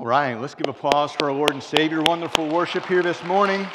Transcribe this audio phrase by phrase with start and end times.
[0.00, 2.00] All right, let's give applause for our Lord and Savior.
[2.00, 3.66] Wonderful worship here this morning.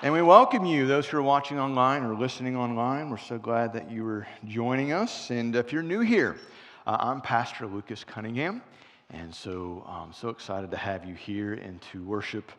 [0.00, 3.10] And we welcome you, those who are watching online or listening online.
[3.10, 5.28] We're so glad that you are joining us.
[5.28, 6.38] And if you're new here,
[6.86, 8.62] uh, I'm Pastor Lucas Cunningham.
[9.10, 12.50] And so I'm so excited to have you here and to worship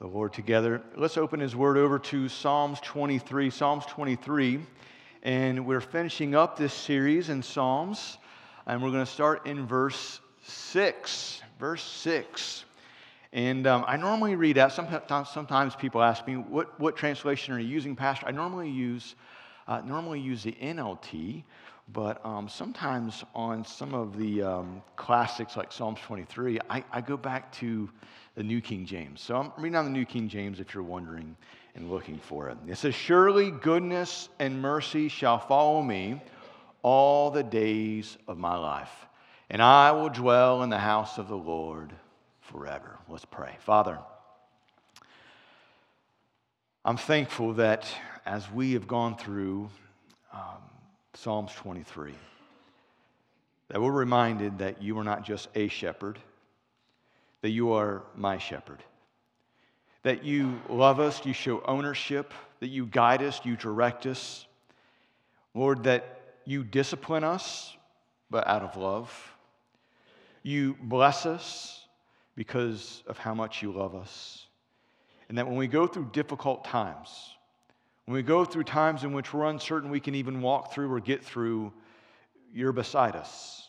[0.00, 0.82] the Lord together.
[0.96, 3.50] Let's open His Word over to Psalms 23.
[3.50, 4.66] Psalms 23.
[5.22, 8.18] And we're finishing up this series in Psalms.
[8.66, 11.42] And we're going to start in verse 6.
[11.58, 12.64] Verse 6.
[13.32, 17.58] And um, I normally read out, sometimes, sometimes people ask me, what, what translation are
[17.58, 18.26] you using, Pastor?
[18.26, 19.14] I normally use,
[19.66, 21.42] uh, normally use the NLT,
[21.92, 27.16] but um, sometimes on some of the um, classics like Psalms 23, I, I, go
[27.16, 27.90] back to
[28.34, 29.20] the New King James.
[29.20, 31.36] So I'm reading on the New King James if you're wondering
[31.74, 32.56] and looking for it.
[32.66, 36.20] It says, Surely goodness and mercy shall follow me
[36.82, 39.05] all the days of my life,
[39.48, 41.92] and I will dwell in the house of the Lord
[42.40, 42.98] forever.
[43.08, 43.56] Let's pray.
[43.60, 43.98] Father,
[46.84, 47.86] I'm thankful that
[48.24, 49.68] as we have gone through
[50.32, 50.62] um,
[51.14, 52.14] Psalms 23,
[53.68, 56.18] that we're reminded that you are not just a shepherd,
[57.42, 58.82] that you are my shepherd,
[60.02, 64.46] that you love us, you show ownership, that you guide us, you direct us.
[65.54, 67.76] Lord, that you discipline us,
[68.30, 69.35] but out of love.
[70.46, 71.84] You bless us
[72.36, 74.46] because of how much you love us.
[75.28, 77.08] And that when we go through difficult times,
[78.04, 81.00] when we go through times in which we're uncertain we can even walk through or
[81.00, 81.72] get through,
[82.54, 83.66] you're beside us.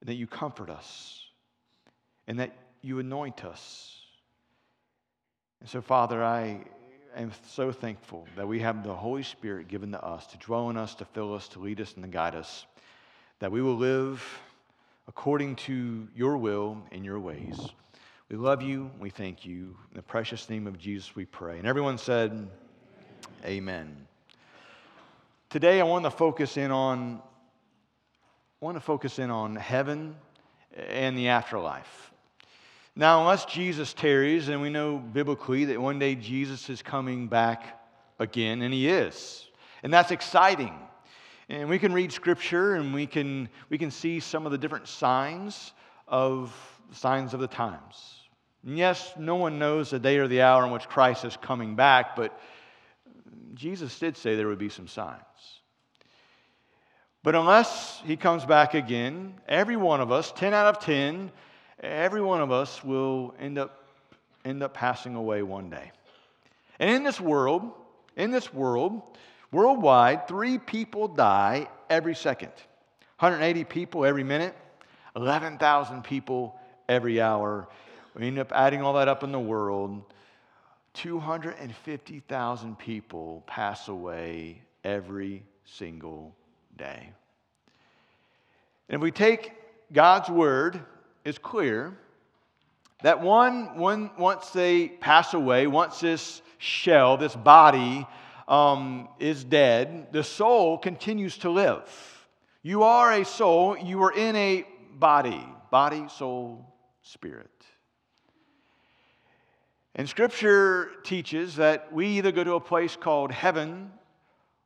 [0.00, 1.24] And that you comfort us.
[2.28, 3.96] And that you anoint us.
[5.58, 6.60] And so, Father, I
[7.16, 10.76] am so thankful that we have the Holy Spirit given to us to dwell in
[10.76, 12.64] us, to fill us, to lead us, and to guide us.
[13.40, 14.22] That we will live
[15.10, 17.58] according to your will and your ways.
[18.28, 18.92] We love you.
[19.00, 19.76] We thank you.
[19.90, 21.58] In the precious name of Jesus, we pray.
[21.58, 22.48] And everyone said, Amen.
[23.44, 24.06] Amen.
[25.48, 27.20] Today, I want to focus in on.
[28.62, 30.14] I want to focus in on heaven
[30.76, 32.12] and the afterlife.
[32.94, 37.84] Now, unless Jesus tarries, and we know biblically that one day Jesus is coming back
[38.20, 39.44] again, and he is.
[39.82, 40.78] And that's exciting.
[41.50, 44.86] And we can read scripture and we can, we can see some of the different
[44.86, 45.72] signs
[46.06, 46.54] of
[46.92, 48.20] signs of the times.
[48.64, 51.74] And yes, no one knows the day or the hour in which Christ is coming
[51.74, 52.38] back, but
[53.54, 55.18] Jesus did say there would be some signs.
[57.24, 61.32] But unless he comes back again, every one of us, 10 out of 10,
[61.82, 63.88] every one of us will end up,
[64.44, 65.90] end up passing away one day.
[66.78, 67.72] And in this world,
[68.16, 69.02] in this world,
[69.52, 72.52] Worldwide, three people die every second
[73.18, 74.56] 180 people every minute,
[75.14, 77.68] 11,000 people every hour.
[78.14, 80.02] We end up adding all that up in the world.
[80.94, 86.34] 250,000 people pass away every single
[86.78, 87.10] day.
[88.88, 89.52] And if we take
[89.92, 90.80] God's word,
[91.24, 91.96] it's clear
[93.02, 98.06] that one, once they pass away, once this shell, this body,
[98.50, 101.88] um, is dead, the soul continues to live.
[102.62, 104.66] You are a soul, you are in a
[104.98, 106.66] body body, soul,
[107.02, 107.50] spirit.
[109.94, 113.90] And Scripture teaches that we either go to a place called heaven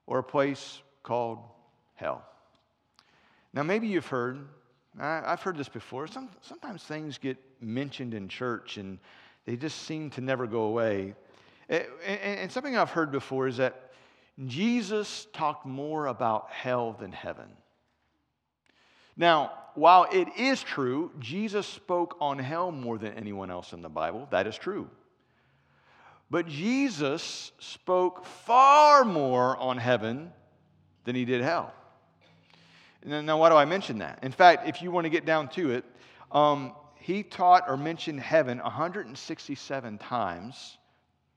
[0.06, 1.39] or a place called
[1.94, 2.25] hell.
[3.53, 4.49] Now, maybe you've heard,
[4.99, 8.99] I've heard this before, Some, sometimes things get mentioned in church and
[9.44, 11.15] they just seem to never go away.
[11.69, 13.92] And something I've heard before is that
[14.47, 17.48] Jesus talked more about hell than heaven.
[19.16, 23.88] Now, while it is true, Jesus spoke on hell more than anyone else in the
[23.88, 24.28] Bible.
[24.30, 24.88] That is true.
[26.30, 30.32] But Jesus spoke far more on heaven
[31.04, 31.72] than he did hell.
[33.05, 34.20] Now, why do I mention that?
[34.22, 35.84] In fact, if you want to get down to it,
[36.32, 40.78] um, he taught or mentioned heaven 167 times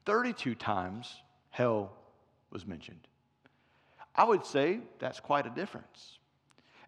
[0.08, 1.14] 32 times
[1.50, 1.92] hell
[2.50, 3.08] was mentioned.
[4.16, 6.18] I would say that's quite a difference.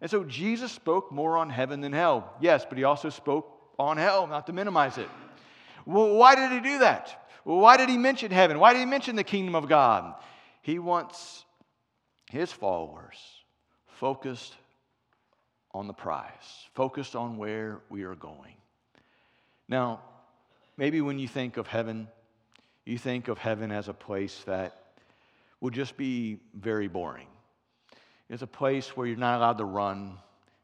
[0.00, 2.32] And so Jesus spoke more on heaven than hell.
[2.40, 3.46] Yes, but he also spoke
[3.78, 5.08] on hell, not to minimize it.
[5.84, 7.28] Well, why did he do that?
[7.44, 8.58] Why did he mention heaven?
[8.58, 10.14] Why did he mention the kingdom of God?
[10.62, 11.44] He wants
[12.30, 13.18] his followers
[13.86, 14.54] focused
[15.72, 18.54] on the prize, focused on where we are going.
[19.68, 20.00] Now,
[20.78, 22.08] maybe when you think of heaven,
[22.84, 24.76] you think of heaven as a place that
[25.60, 27.26] will just be very boring.
[28.28, 30.16] It's a place where you're not allowed to run,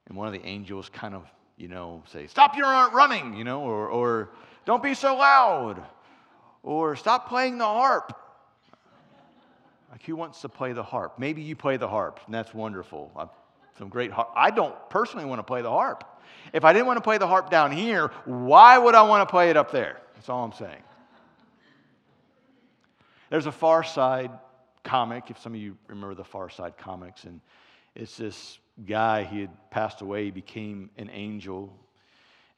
[0.07, 1.25] and one of the angels kind of
[1.57, 4.31] you know, say, stop your running, you know, or, or
[4.67, 5.83] don't be so loud,
[6.63, 8.13] or stop playing the harp.
[9.91, 11.19] Like, who wants to play the harp?
[11.19, 13.11] Maybe you play the harp, and that's wonderful.
[13.17, 13.31] I've
[13.79, 14.31] some great harp.
[14.35, 16.05] I don't personally want to play the harp.
[16.53, 19.31] If I didn't want to play the harp down here, why would I want to
[19.31, 20.01] play it up there?
[20.15, 20.83] That's all I'm saying.
[23.31, 24.31] There's a Far Side
[24.85, 27.41] comic, if some of you remember the Far Side comics, and
[27.95, 31.73] it's this guy, he had passed away, he became an angel,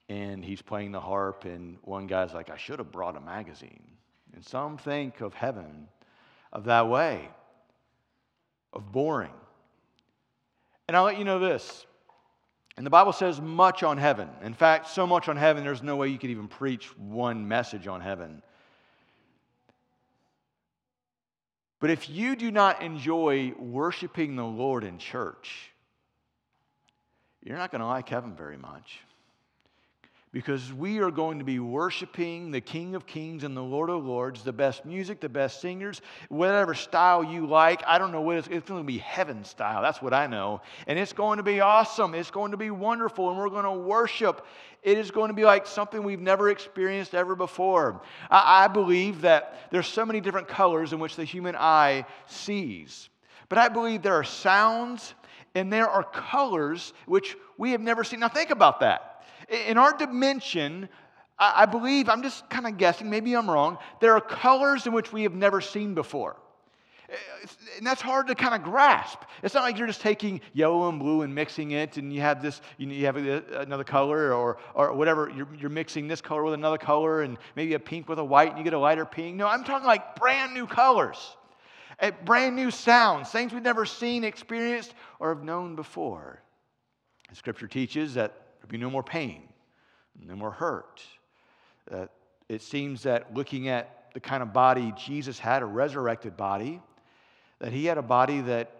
[0.08, 3.82] and he's playing the harp, and one guy's like, I should have brought a magazine.
[4.34, 5.88] And some think of heaven
[6.52, 7.28] of that way,
[8.72, 9.32] of boring.
[10.86, 11.86] And I'll let you know this.
[12.76, 14.28] And the Bible says much on heaven.
[14.42, 17.86] In fact, so much on heaven, there's no way you could even preach one message
[17.86, 18.42] on heaven.
[21.80, 25.70] But if you do not enjoy worshiping the Lord in church,
[27.42, 29.00] you're not going to like heaven very much
[30.32, 34.04] because we are going to be worshiping the King of Kings and the Lord of
[34.04, 37.82] Lords, the best music, the best singers, whatever style you like.
[37.86, 39.80] I don't know what it's, it's going to be heaven style.
[39.80, 40.60] That's what I know.
[40.86, 42.14] And it's going to be awesome.
[42.14, 43.30] It's going to be wonderful.
[43.30, 44.44] And we're going to worship.
[44.82, 48.02] It is going to be like something we've never experienced ever before.
[48.30, 53.08] I, I believe that there's so many different colors in which the human eye sees.
[53.48, 55.14] But I believe there are sounds
[55.54, 58.20] and there are colors which we have never seen.
[58.20, 59.17] Now, think about that.
[59.48, 60.88] In our dimension,
[61.38, 65.12] I believe, I'm just kind of guessing, maybe I'm wrong, there are colors in which
[65.12, 66.36] we have never seen before.
[67.78, 69.20] And that's hard to kind of grasp.
[69.42, 72.42] It's not like you're just taking yellow and blue and mixing it, and you have
[72.42, 75.30] this, you have another color or, or whatever.
[75.34, 78.48] You're, you're mixing this color with another color, and maybe a pink with a white,
[78.48, 79.36] and you get a lighter pink.
[79.36, 81.36] No, I'm talking like brand new colors,
[82.26, 86.42] brand new sounds, things we've never seen, experienced, or have known before.
[87.32, 89.42] scripture teaches that There'll be no more pain,
[90.20, 91.02] no more hurt.
[91.90, 92.06] Uh,
[92.50, 96.82] it seems that looking at the kind of body Jesus had, a resurrected body,
[97.60, 98.70] that he had a body that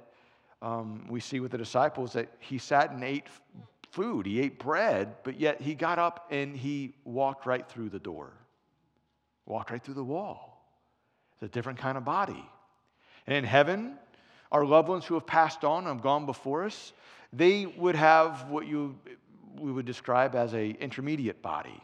[0.61, 3.29] um, we see with the disciples that he sat and ate
[3.91, 7.99] food, he ate bread, but yet he got up and he walked right through the
[7.99, 8.33] door,
[9.47, 10.71] walked right through the wall.
[11.33, 12.45] It's a different kind of body.
[13.27, 13.95] And in heaven,
[14.53, 16.93] our loved ones who have passed on and have gone before us,
[17.33, 18.99] they would have what you
[19.59, 21.83] we would describe as a intermediate body.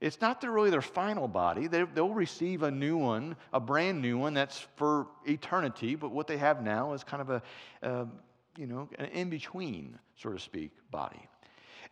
[0.00, 1.66] It's not really their final body.
[1.66, 6.26] They, they'll receive a new one, a brand new one that's for eternity, but what
[6.26, 7.42] they have now is kind of a,
[7.82, 8.04] uh,
[8.58, 11.26] you know, an in-between, so to speak, body.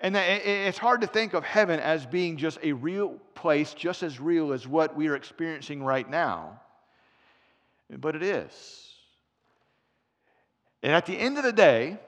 [0.01, 4.21] And it's hard to think of heaven as being just a real place, just as
[4.21, 6.61] real as what we are experiencing right now.
[7.89, 8.89] But it is.
[10.83, 11.99] And at the end of the day,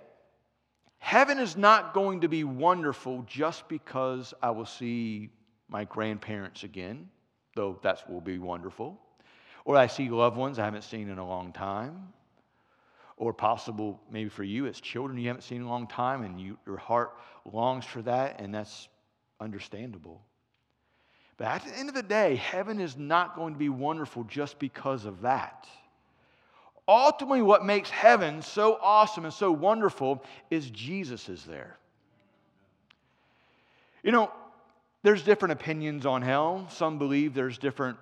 [1.04, 5.28] Heaven is not going to be wonderful just because I will see
[5.68, 7.10] my grandparents again,
[7.54, 8.98] though that will be wonderful.
[9.66, 12.08] Or I see loved ones I haven't seen in a long time.
[13.18, 16.40] Or possible, maybe for you, it's children you haven't seen in a long time and
[16.40, 18.88] you, your heart longs for that, and that's
[19.40, 20.22] understandable.
[21.36, 24.58] But at the end of the day, heaven is not going to be wonderful just
[24.58, 25.68] because of that.
[26.86, 31.76] Ultimately, what makes heaven so awesome and so wonderful is Jesus is there.
[34.02, 34.30] You know,
[35.02, 36.66] there's different opinions on hell.
[36.70, 37.96] Some believe there's different,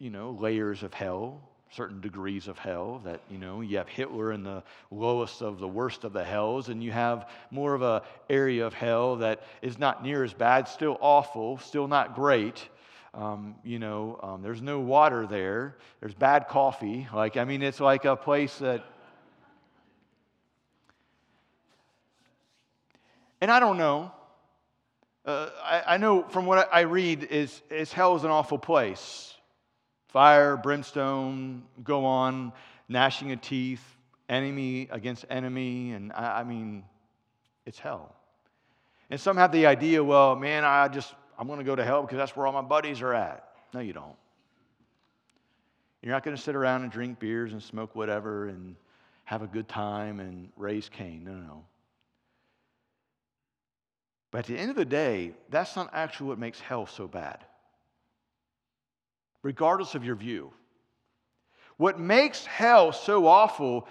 [0.00, 3.00] you know, layers of hell, certain degrees of hell.
[3.04, 6.70] That, you know, you have Hitler in the lowest of the worst of the hells,
[6.70, 10.66] and you have more of a area of hell that is not near as bad,
[10.66, 12.68] still awful, still not great.
[13.14, 15.76] Um, you know, um, there's no water there.
[16.00, 17.06] There's bad coffee.
[17.14, 18.84] Like, I mean, it's like a place that.
[23.40, 24.10] And I don't know.
[25.24, 29.32] Uh, I, I, know from what I read is, is hell is an awful place.
[30.08, 32.52] Fire, brimstone, go on,
[32.88, 33.82] gnashing of teeth,
[34.28, 36.84] enemy against enemy, and I, I mean,
[37.64, 38.14] it's hell.
[39.08, 42.02] And some have the idea, well, man, I just I'm going to go to hell
[42.02, 43.48] because that's where all my buddies are at.
[43.72, 44.16] No, you don't.
[46.02, 48.76] You're not going to sit around and drink beers and smoke whatever and
[49.24, 51.24] have a good time and raise Cain.
[51.24, 51.64] No, no, no.
[54.30, 57.38] But at the end of the day, that's not actually what makes hell so bad,
[59.42, 60.52] regardless of your view.
[61.76, 63.88] What makes hell so awful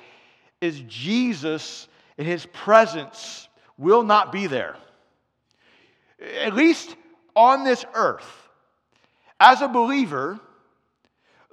[0.62, 3.48] is Jesus and his presence
[3.78, 4.76] will not be there.
[6.42, 6.96] At least
[7.36, 8.30] on this earth,
[9.40, 10.40] as a believer,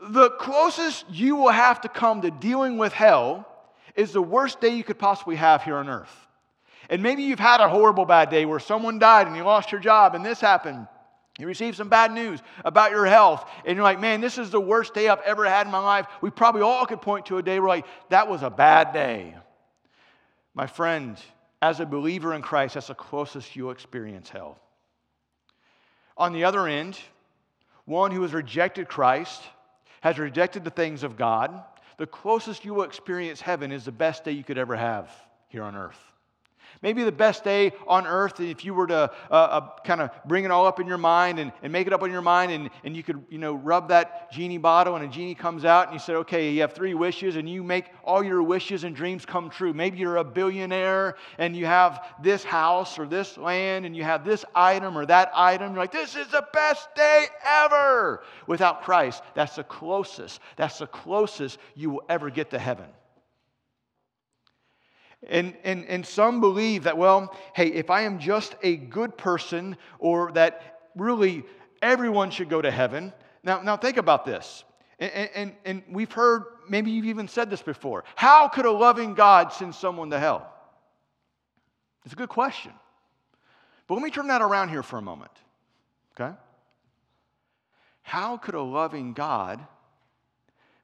[0.03, 3.47] the closest you will have to come to dealing with hell
[3.95, 6.15] is the worst day you could possibly have here on earth.
[6.89, 9.81] And maybe you've had a horrible bad day where someone died and you lost your
[9.81, 10.87] job and this happened.
[11.39, 14.61] You received some bad news about your health, and you're like, man, this is the
[14.61, 16.07] worst day I've ever had in my life.
[16.21, 19.35] We probably all could point to a day where, like, that was a bad day.
[20.53, 21.17] My friend,
[21.63, 24.59] as a believer in Christ, that's the closest you'll experience hell.
[26.21, 26.99] On the other end,
[27.87, 29.43] one who has rejected Christ,
[30.03, 31.65] has rejected the things of God,
[31.97, 35.11] the closest you will experience heaven is the best day you could ever have
[35.49, 35.99] here on earth.
[36.83, 40.45] Maybe the best day on earth, if you were to uh, uh, kind of bring
[40.47, 42.71] it all up in your mind and, and make it up in your mind, and,
[42.85, 45.93] and you could, you know, rub that genie bottle and a genie comes out, and
[45.93, 49.27] you said, okay, you have three wishes, and you make all your wishes and dreams
[49.27, 49.75] come true.
[49.75, 54.25] Maybe you're a billionaire and you have this house or this land, and you have
[54.25, 55.73] this item or that item.
[55.73, 58.25] You're like, this is the best day ever.
[58.47, 60.41] Without Christ, that's the closest.
[60.57, 62.87] That's the closest you will ever get to heaven.
[65.29, 69.77] And, and, and some believe that, well, hey, if I am just a good person
[69.99, 71.45] or that really
[71.83, 73.13] everyone should go to heaven.
[73.43, 74.65] Now, now think about this.
[74.99, 78.05] And, and, and we've heard, maybe you've even said this before.
[78.17, 80.53] How could a loving God send someone to hell?
[82.05, 82.73] It's a good question.
[83.87, 85.33] But let me turn that around here for a moment.
[86.19, 86.35] Okay?
[88.03, 89.67] How could a loving God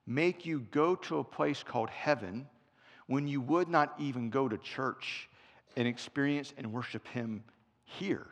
[0.06, 2.46] make you go to a place called heaven
[3.06, 5.28] when you would not even go to church
[5.76, 7.44] and experience and worship Him
[7.84, 8.26] here?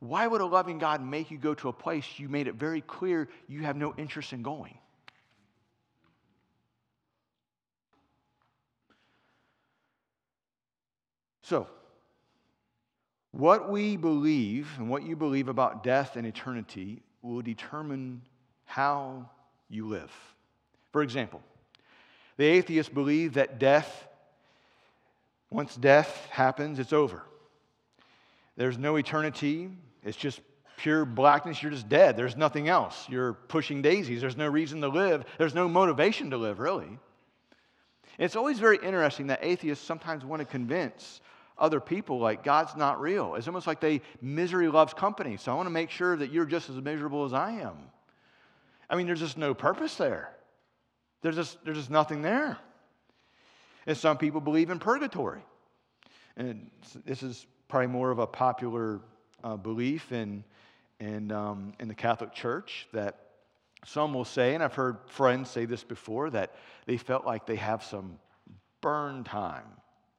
[0.00, 2.80] Why would a loving God make you go to a place you made it very
[2.80, 4.78] clear you have no interest in going?
[11.42, 11.66] So,
[13.30, 18.20] what we believe and what you believe about death and eternity will determine
[18.64, 19.28] how
[19.68, 20.12] you live.
[20.92, 21.42] For example,
[22.38, 24.08] the atheists believe that death,
[25.50, 27.22] once death happens, it's over.
[28.56, 29.70] There's no eternity,
[30.02, 30.40] it's just
[30.78, 31.62] pure blackness.
[31.62, 32.16] You're just dead.
[32.16, 33.06] There's nothing else.
[33.08, 34.20] You're pushing daisies.
[34.20, 36.98] There's no reason to live, there's no motivation to live, really.
[38.16, 41.20] It's always very interesting that atheists sometimes want to convince
[41.56, 43.34] other people like God's not real.
[43.34, 45.36] It's almost like they misery loves company.
[45.36, 47.76] So I want to make sure that you're just as miserable as I am.
[48.90, 50.30] I mean, there's just no purpose there.
[51.22, 52.58] There's just, there's just nothing there.
[53.86, 55.40] And some people believe in purgatory.
[56.36, 56.70] And
[57.04, 59.00] this is probably more of a popular
[59.42, 60.44] uh, belief in,
[61.00, 63.18] in, um, in the Catholic Church that
[63.84, 66.54] some will say, and I've heard friends say this before, that
[66.86, 68.18] they felt like they have some
[68.80, 69.64] burn time.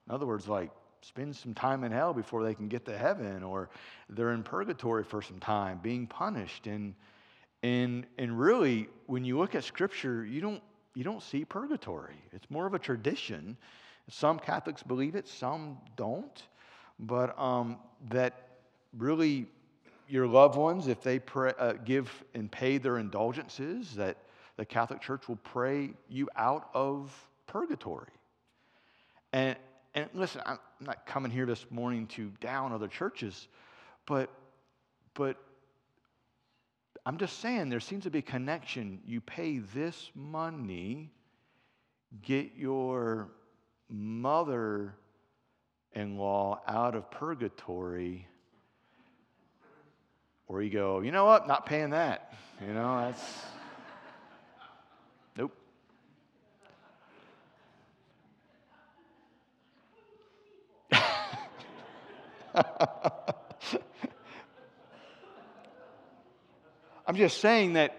[0.07, 3.43] In other words, like spend some time in hell before they can get to heaven,
[3.43, 3.69] or
[4.09, 6.67] they're in purgatory for some time, being punished.
[6.67, 6.95] And,
[7.63, 10.63] and, and really, when you look at Scripture, you don't
[10.95, 12.15] you don't see purgatory.
[12.31, 13.57] It's more of a tradition.
[14.09, 16.43] Some Catholics believe it, some don't.
[16.99, 17.77] But um,
[18.09, 18.47] that
[18.97, 19.47] really
[20.07, 24.17] your loved ones, if they pray, uh, give and pay their indulgences, that
[24.57, 27.15] the Catholic Church will pray you out of
[27.47, 28.11] purgatory.
[29.31, 29.55] And,
[29.93, 33.47] and listen, I'm not coming here this morning to down other churches,
[34.05, 34.29] but,
[35.13, 35.37] but
[37.09, 39.01] I'm just saying there seems to be a connection.
[39.03, 41.09] You pay this money,
[42.21, 43.31] get your
[43.89, 44.93] mother
[45.93, 48.27] in law out of purgatory,
[50.45, 52.31] or you go, you know what, not paying that.
[52.61, 53.23] You know, that's.
[55.35, 55.57] Nope.
[67.09, 67.97] I'm just saying that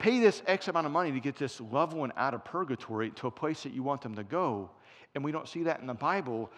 [0.00, 3.28] pay this X amount of money to get this loved one out of purgatory to
[3.28, 4.70] a place that you want them to go,
[5.14, 6.50] and we don't see that in the Bible.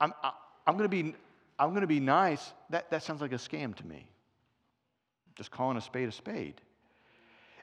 [0.00, 0.32] I'm, I,
[0.66, 1.14] I'm going to be
[1.60, 2.52] I'm going to be nice.
[2.70, 4.04] That, that sounds like a scam to me.
[5.36, 6.60] Just calling a spade a spade.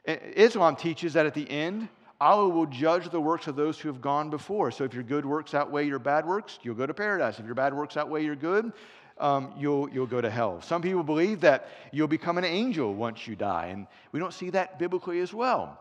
[0.06, 1.88] Islam teaches that at the end,
[2.22, 4.70] Allah will judge the works of those who have gone before.
[4.70, 7.38] So if your good works outweigh your bad works, you'll go to paradise.
[7.38, 8.72] If your bad works outweigh your good,
[9.20, 10.60] um, you'll, you'll go to hell.
[10.62, 14.50] Some people believe that you'll become an angel once you die, and we don't see
[14.50, 15.78] that biblically as well.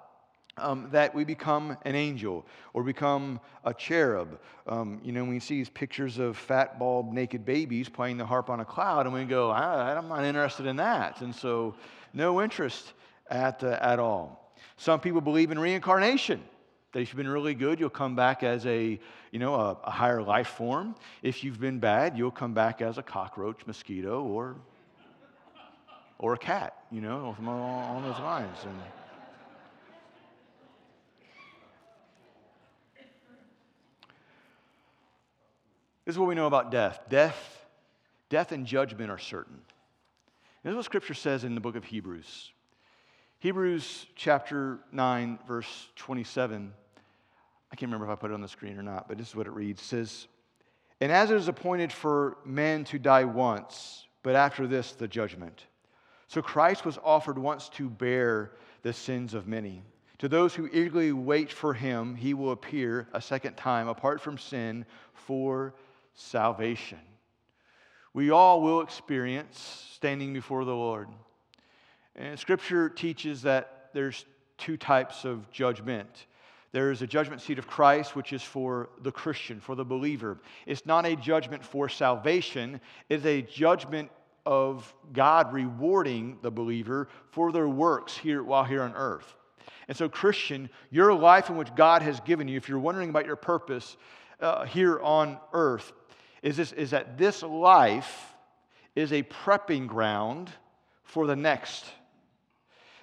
[0.59, 4.39] Um, that we become an angel or become a cherub.
[4.65, 8.49] Um, you know, we see these pictures of fat, bald, naked babies playing the harp
[8.49, 11.21] on a cloud, and we go, I'm not interested in that.
[11.21, 11.75] And so,
[12.11, 12.93] no interest
[13.29, 14.51] at, uh, at all.
[14.77, 16.41] Some people believe in reincarnation.
[16.91, 18.99] That if you've been really good, you'll come back as a,
[19.31, 20.95] you know, a, a higher life form.
[21.21, 24.55] If you've been bad, you'll come back as a cockroach, mosquito, or,
[26.17, 28.57] or a cat, you know, along those lines.
[28.63, 28.79] And,
[36.07, 37.01] This is what we know about death.
[37.09, 37.65] Death,
[38.29, 39.59] death and judgment are certain.
[40.63, 42.53] This is what Scripture says in the book of Hebrews.
[43.39, 46.73] Hebrews chapter 9, verse 27.
[47.71, 49.35] I can't remember if I put it on the screen or not, but this is
[49.35, 49.79] what it reads.
[49.79, 50.27] It says,
[50.99, 55.65] And as it is appointed for men to die once, but after this, the judgment.
[56.27, 59.83] So Christ was offered once to bear the sins of many.
[60.17, 64.39] To those who eagerly wait for him, he will appear a second time, apart from
[64.39, 65.75] sin, for
[66.15, 66.97] salvation.
[68.15, 69.59] We all will experience
[69.93, 71.07] standing before the Lord.
[72.17, 74.25] And scripture teaches that there's
[74.57, 76.25] two types of judgment.
[76.71, 80.37] There is a judgment seat of Christ, which is for the Christian, for the believer.
[80.65, 84.09] It's not a judgment for salvation, it's a judgment
[84.45, 89.35] of God rewarding the believer for their works here while here on earth.
[89.87, 93.25] And so, Christian, your life in which God has given you, if you're wondering about
[93.25, 93.97] your purpose
[94.39, 95.93] uh, here on earth,
[96.41, 98.33] is, this, is that this life
[98.95, 100.49] is a prepping ground
[101.03, 101.85] for the next.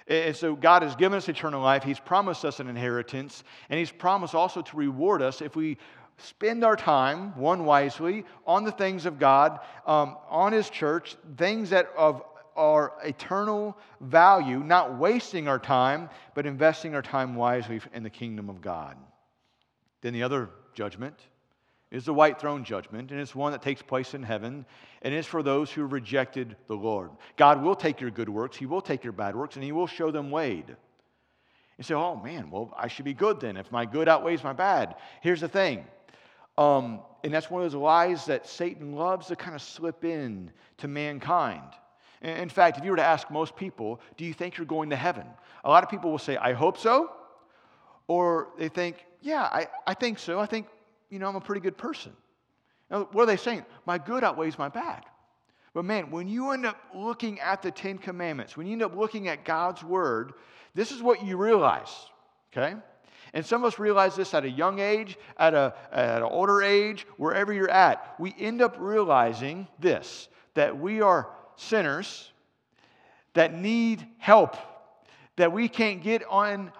[0.07, 1.83] And so God has given us eternal life.
[1.83, 5.77] He's promised us an inheritance, and He's promised also to reward us if we
[6.17, 11.71] spend our time, one wisely, on the things of God, um, on His church, things
[11.71, 12.23] that of
[12.55, 18.49] our eternal value, not wasting our time, but investing our time wisely in the kingdom
[18.49, 18.95] of God.
[20.01, 21.19] Then the other judgment
[21.91, 24.65] is the white throne judgment, and it's one that takes place in heaven,
[25.01, 27.11] and it's for those who rejected the Lord.
[27.37, 29.87] God will take your good works, He will take your bad works, and He will
[29.87, 30.75] show them weighed.
[31.77, 34.53] You say, oh man, well, I should be good then if my good outweighs my
[34.53, 34.95] bad.
[35.21, 35.85] Here's the thing.
[36.57, 40.51] Um, and that's one of those lies that Satan loves to kind of slip in
[40.77, 41.63] to mankind.
[42.21, 44.95] In fact, if you were to ask most people, do you think you're going to
[44.95, 45.27] heaven?
[45.63, 47.11] A lot of people will say, I hope so.
[48.07, 50.39] Or they think, yeah, I, I think so.
[50.39, 50.67] I think,
[51.15, 52.11] you know, I'm a pretty good person.
[52.91, 53.65] Now, what are they saying?
[53.85, 55.05] My good outweighs my bad.
[55.73, 58.97] But man, when you end up looking at the Ten Commandments, when you end up
[58.97, 60.33] looking at God's Word,
[60.73, 61.89] this is what you realize,
[62.51, 62.75] okay?
[63.33, 66.61] And some of us realize this at a young age, at, a, at an older
[66.61, 68.15] age, wherever you're at.
[68.19, 72.29] We end up realizing this that we are sinners
[73.35, 74.57] that need help,
[75.37, 76.73] that we can't get on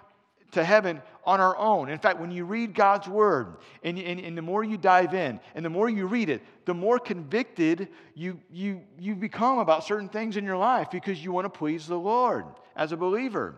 [0.56, 1.90] to heaven on our own.
[1.90, 5.38] In fact, when you read God's word and, and, and, the more you dive in
[5.54, 10.08] and the more you read it, the more convicted you, you, you become about certain
[10.08, 13.54] things in your life because you want to please the Lord as a believer.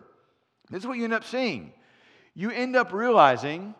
[0.69, 1.71] This is what you end up seeing.
[2.35, 3.75] You end up realizing,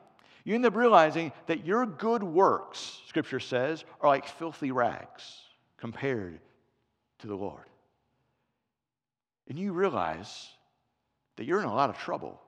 [0.46, 5.40] you end up realizing that your good works, scripture says, are like filthy rags
[5.78, 6.40] compared
[7.20, 7.66] to the Lord.
[9.50, 10.48] And you realize
[11.36, 12.40] that you're in a lot of trouble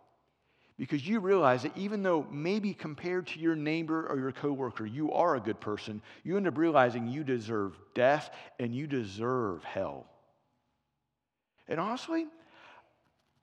[0.82, 5.12] because you realize that even though maybe compared to your neighbor or your coworker you
[5.12, 10.08] are a good person, you end up realizing you deserve death and you deserve hell.
[11.68, 12.26] And honestly,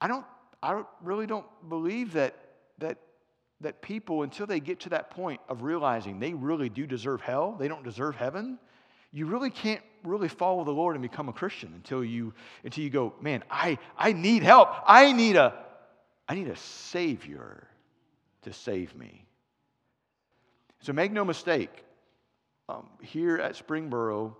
[0.01, 0.25] I don't
[0.61, 2.35] I really don't believe that
[2.79, 2.97] that
[3.61, 7.55] that people until they get to that point of realizing they really do deserve hell,
[7.57, 8.59] they don't deserve heaven,
[9.13, 12.33] you really can't really follow the Lord and become a Christian until you
[12.65, 14.67] until you go, man, I, I need help.
[14.85, 15.68] I need a
[16.29, 17.67] I need a savior
[18.43, 19.25] to save me.
[20.81, 21.83] So make no mistake,
[22.69, 24.35] um, here at Springboro,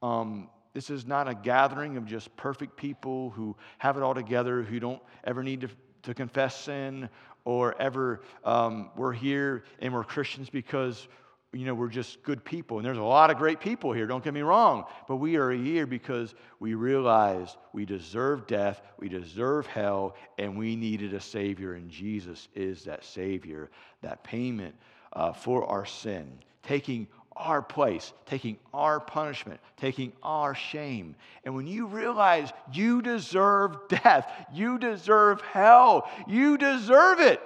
[0.00, 4.62] um, this is not a gathering of just perfect people who have it all together,
[4.62, 5.68] who don't ever need to,
[6.04, 7.08] to confess sin
[7.44, 11.08] or ever um, we're here and we're Christians because
[11.52, 12.76] you know, we're just good people.
[12.76, 14.84] And there's a lot of great people here, don't get me wrong.
[15.06, 20.76] But we are here because we realized we deserve death, we deserve hell, and we
[20.76, 21.74] needed a Savior.
[21.74, 23.70] And Jesus is that Savior,
[24.02, 24.74] that payment
[25.14, 26.30] uh, for our sin,
[26.62, 31.14] taking our place, taking our punishment, taking our shame.
[31.44, 37.40] And when you realize you deserve death, you deserve hell, you deserve it.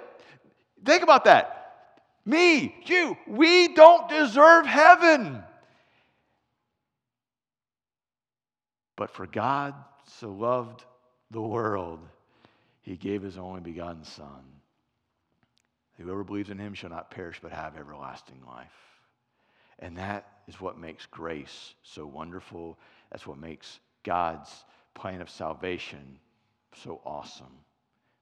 [0.83, 1.62] Think about that
[2.25, 5.43] me, you, we don't deserve heaven.
[8.95, 9.73] But for God
[10.19, 10.83] so loved
[11.31, 11.99] the world,
[12.81, 14.43] he gave his only begotten Son.
[15.97, 18.67] Whoever believes in him shall not perish but have everlasting life.
[19.79, 22.77] And that is what makes grace so wonderful.
[23.11, 24.49] That's what makes God's
[24.93, 26.19] plan of salvation
[26.83, 27.57] so awesome.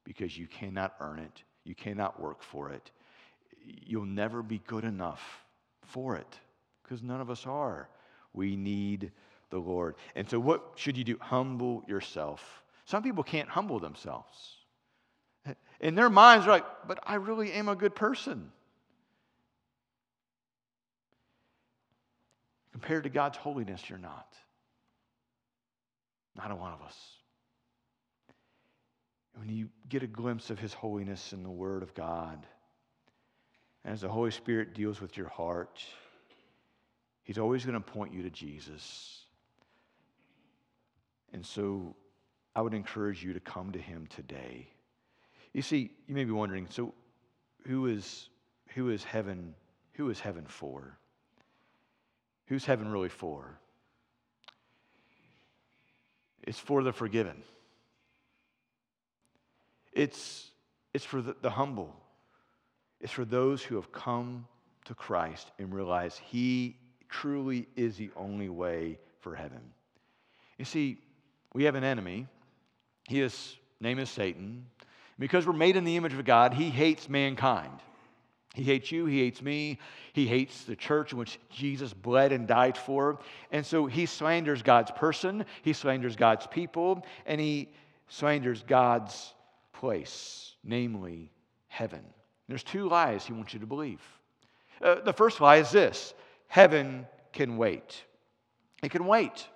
[0.04, 2.92] Because you cannot earn it, you cannot work for it
[3.66, 5.22] you'll never be good enough
[5.88, 6.40] for it
[6.84, 7.90] because none of us are.
[8.34, 9.12] We need
[9.50, 9.96] the Lord.
[10.16, 11.18] And so, what should you do?
[11.20, 12.64] Humble yourself.
[12.86, 14.58] Some people can't humble themselves.
[15.80, 18.52] In their minds, they're like, but I really am a good person.
[22.82, 24.34] compared to God's holiness, you're not.
[26.36, 26.98] Not a one of us.
[29.36, 32.44] When you get a glimpse of His holiness in the Word of God,
[33.84, 35.84] and as the Holy Spirit deals with your heart,
[37.24, 39.26] He's always going to point you to Jesus.
[41.34, 41.96] And so
[42.56, 44.68] I would encourage you to come to Him today.
[45.54, 46.94] You see, you may be wondering so
[47.68, 48.30] who is,
[48.76, 49.54] who is heaven?
[49.94, 50.98] Who is heaven for?
[52.48, 53.60] Who's heaven really for?
[56.44, 57.44] It's for the forgiven.
[59.94, 60.50] It's,
[60.94, 62.01] it's for the, the humble.
[63.02, 64.48] It's for those who have come
[64.86, 66.78] to Christ and realize He
[67.10, 69.62] truly is the only way for heaven.
[70.58, 70.98] You see,
[71.54, 72.28] we have an enemy.
[73.08, 74.66] His name is Satan.
[75.20, 77.80] Because we're made in the image of God, he hates mankind.
[78.54, 79.80] He hates you, he hates me,
[80.14, 83.20] he hates the church in which Jesus bled and died for.
[83.52, 87.70] And so he slanders God's person, he slanders God's people, and he
[88.08, 89.34] slanders God's
[89.74, 91.32] place, namely
[91.68, 92.04] heaven.
[92.48, 94.02] There's two lies he wants you to believe.
[94.82, 96.14] Uh, the first lie is this
[96.48, 98.04] heaven can wait.
[98.84, 99.48] It can wait.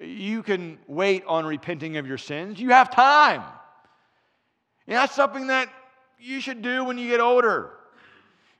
[0.00, 2.60] You can wait on repenting of your sins.
[2.60, 3.42] You have time.
[4.86, 5.68] And that's something that
[6.18, 7.70] you should do when you get older.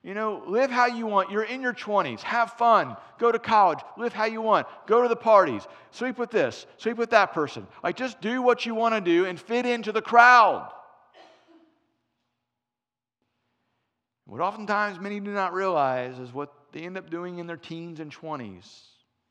[0.03, 1.31] You know, live how you want.
[1.31, 2.21] You're in your 20s.
[2.23, 2.97] Have fun.
[3.19, 3.79] Go to college.
[3.97, 4.67] Live how you want.
[4.87, 5.63] Go to the parties.
[5.93, 6.67] Sleep with this.
[6.77, 7.67] Sleep with that person.
[7.85, 10.73] Like, just do what you want to do and fit into the crowd.
[14.33, 18.01] What oftentimes many do not realize is what they end up doing in their teens
[18.01, 18.65] and 20s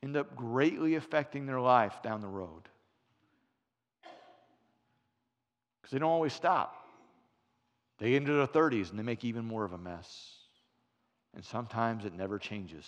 [0.00, 2.68] end up greatly affecting their life down the road.
[5.80, 6.86] Because they don't always stop.
[7.98, 10.36] They get into their 30s and they make even more of a mess.
[11.34, 12.86] And sometimes it never changes.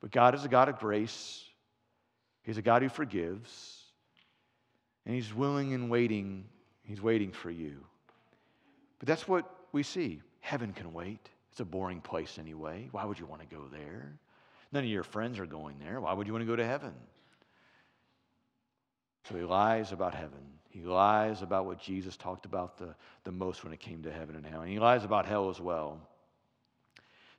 [0.00, 1.42] But God is a God of grace,
[2.44, 3.82] He's a God who forgives,
[5.04, 6.44] and He's willing and waiting.
[6.84, 7.84] He's waiting for you.
[9.00, 10.20] But that's what we see.
[10.40, 11.28] Heaven can wait.
[11.50, 12.88] It's a boring place anyway.
[12.92, 14.12] Why would you want to go there?
[14.72, 16.00] None of your friends are going there.
[16.00, 16.92] Why would you want to go to heaven?
[19.28, 20.40] So he lies about heaven.
[20.70, 24.36] He lies about what Jesus talked about the, the most when it came to heaven
[24.36, 24.60] and hell.
[24.60, 26.00] And he lies about hell as well.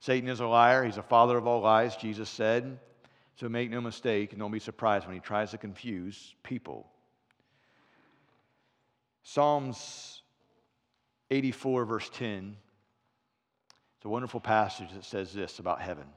[0.02, 0.84] Satan is a liar.
[0.84, 2.80] He's a father of all lies, Jesus said.
[3.38, 6.88] So make no mistake and don't be surprised when he tries to confuse people.
[9.24, 10.22] Psalms
[11.30, 12.58] 84, verse 10.
[14.02, 16.08] It's a wonderful passage that says this about heaven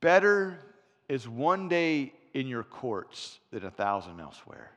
[0.00, 0.56] Better
[1.08, 4.70] is one day in your courts than a thousand elsewhere.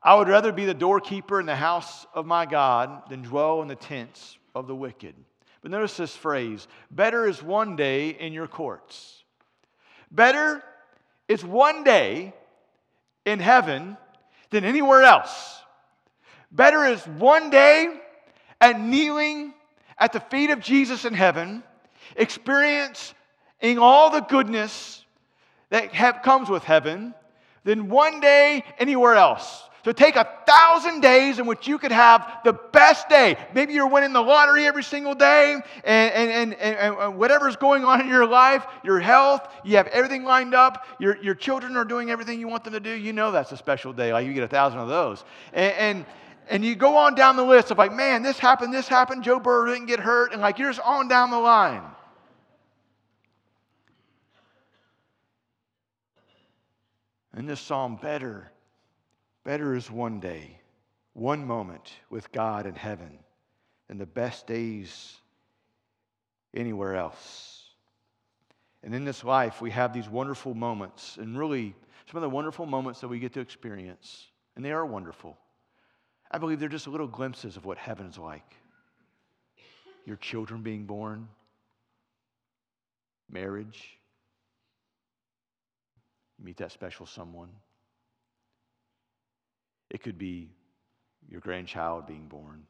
[0.00, 3.66] I would rather be the doorkeeper in the house of my God than dwell in
[3.66, 5.16] the tents of the wicked.
[5.60, 9.24] But notice this phrase better is one day in your courts.
[10.12, 10.62] Better
[11.26, 12.32] is one day
[13.24, 13.96] in heaven
[14.50, 15.60] than anywhere else.
[16.52, 18.00] Better is one day
[18.60, 19.52] at kneeling
[19.98, 21.62] at the feet of Jesus in heaven,
[22.16, 23.14] experiencing
[23.78, 25.04] all the goodness
[25.70, 27.14] that have, comes with heaven,
[27.64, 29.62] than one day anywhere else.
[29.86, 33.36] So take a thousand days in which you could have the best day.
[33.54, 38.00] Maybe you're winning the lottery every single day, and, and, and, and, whatever's going on
[38.00, 42.10] in your life, your health, you have everything lined up, your, your children are doing
[42.10, 42.90] everything you want them to do.
[42.90, 44.12] You know that's a special day.
[44.12, 45.22] Like you get a thousand of those.
[45.52, 46.04] And,
[46.46, 49.22] and, and you go on down the list of like, man, this happened, this happened,
[49.22, 51.82] Joe Burrow didn't get hurt, and like you're just on down the line.
[57.36, 58.50] In this psalm, better
[59.46, 60.58] Better is one day,
[61.12, 63.16] one moment with God in heaven
[63.86, 65.14] than the best days
[66.52, 67.62] anywhere else.
[68.82, 71.76] And in this life, we have these wonderful moments, and really
[72.10, 75.38] some of the wonderful moments that we get to experience, and they are wonderful.
[76.30, 78.56] I believe they're just little glimpses of what heaven is like.
[80.04, 81.28] Your children being born,
[83.30, 83.98] marriage,
[86.42, 87.48] meet that special someone.
[89.90, 90.50] It could be
[91.28, 92.62] your grandchild being born.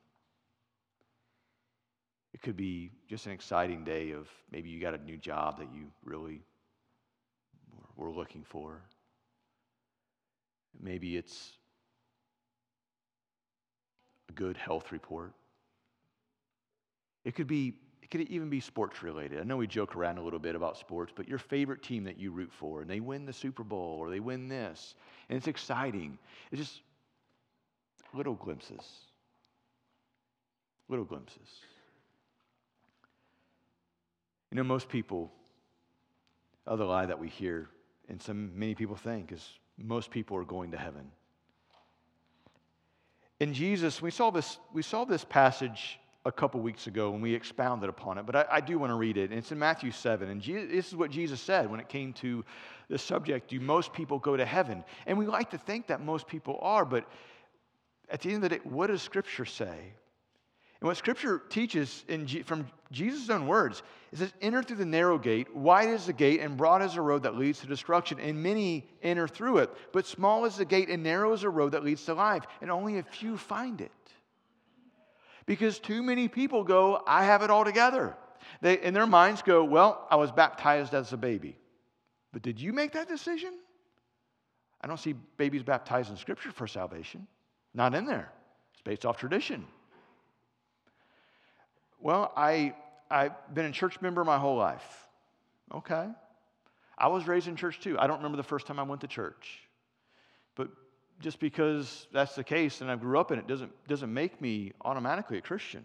[2.33, 5.69] It could be just an exciting day of maybe you got a new job that
[5.75, 6.43] you really
[7.97, 8.83] were looking for.
[10.79, 11.56] Maybe it's
[14.29, 15.33] a good health report.
[17.25, 19.41] It could be it could even be sports related.
[19.41, 22.17] I know we joke around a little bit about sports, but your favorite team that
[22.21, 24.95] you root for and they win the Super Bowl or they win this
[25.29, 26.17] and it's exciting.
[26.53, 26.83] It's just
[28.15, 28.85] little glimpses.
[30.89, 31.49] Little glimpses.
[34.53, 35.33] You know, most people
[36.67, 37.69] other lie that we hear,
[38.09, 41.11] and some many people think, is most people are going to heaven.
[43.39, 47.35] In Jesus, we saw this, we saw this passage a couple weeks ago when we
[47.35, 49.31] expounded upon it, but I, I do want to read it.
[49.31, 50.29] And it's in Matthew 7.
[50.29, 52.45] And Jesus, this is what Jesus said when it came to
[52.89, 54.85] the subject do most people go to heaven?
[55.07, 57.07] And we like to think that most people are, but
[58.09, 59.93] at the end of the day, what does Scripture say?
[60.81, 65.19] And what Scripture teaches in, from Jesus' own words is that enter through the narrow
[65.19, 68.43] gate, wide is the gate, and broad is the road that leads to destruction, and
[68.43, 69.71] many enter through it.
[69.93, 72.71] But small is the gate, and narrow is the road that leads to life, and
[72.71, 73.91] only a few find it.
[75.47, 78.17] Because too many people go, I have it all together.
[78.61, 81.57] They, in their minds, go, Well, I was baptized as a baby.
[82.33, 83.55] But did you make that decision?
[84.83, 87.27] I don't see babies baptized in Scripture for salvation.
[87.73, 88.31] Not in there.
[88.75, 89.65] It's based off tradition.
[92.07, 92.73] Well, I,
[93.11, 95.09] I've been a church member my whole life.
[95.75, 96.07] Okay.
[96.97, 97.99] I was raised in church too.
[97.99, 99.59] I don't remember the first time I went to church.
[100.55, 100.69] But
[101.19, 104.71] just because that's the case and I grew up in it doesn't, doesn't make me
[104.83, 105.85] automatically a Christian.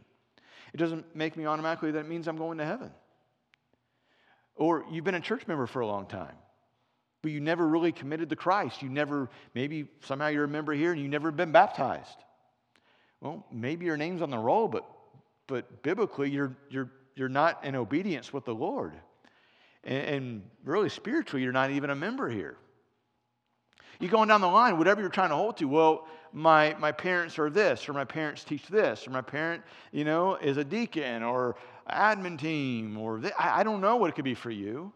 [0.75, 2.91] It doesn't make me automatically that it means I'm going to heaven.
[4.55, 6.35] Or you've been a church member for a long time,
[7.23, 8.83] but you never really committed to Christ.
[8.83, 12.19] You never, maybe somehow you're a member here and you've never been baptized.
[13.21, 14.85] Well, maybe your name's on the roll, but,
[15.51, 18.93] but biblically, you're, you're, you're not in obedience with the Lord.
[19.83, 22.55] And, and really, spiritually, you're not even a member here.
[23.99, 25.65] You're going down the line, whatever you're trying to hold to.
[25.65, 29.61] Well, my, my parents are this, or my parents teach this, or my parent,
[29.91, 31.57] you know, is a deacon or
[31.89, 33.21] admin team, or.
[33.37, 34.93] I, I don't know what it could be for you.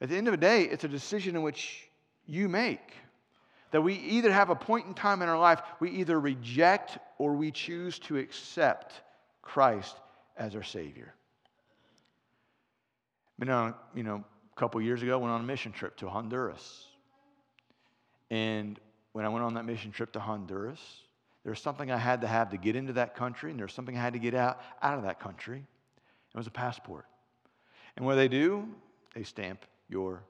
[0.00, 1.88] At the end of the day, it's a decision in which
[2.24, 2.92] you make.
[3.72, 7.34] That we either have a point in time in our life, we either reject or
[7.34, 9.00] we choose to accept
[9.42, 9.96] Christ
[10.36, 11.14] as our Savior.
[13.38, 14.24] Been on, you know,
[14.56, 16.86] a couple years ago, went on a mission trip to Honduras.
[18.30, 18.78] And
[19.12, 20.80] when I went on that mission trip to Honduras,
[21.44, 23.72] there was something I had to have to get into that country, and there was
[23.72, 25.58] something I had to get out, out of that country.
[25.58, 27.06] It was a passport.
[27.96, 28.68] And what they do,
[29.14, 30.22] they stamp your